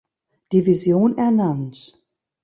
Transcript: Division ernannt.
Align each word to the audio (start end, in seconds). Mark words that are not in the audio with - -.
Division 0.49 1.15
ernannt. 1.19 2.01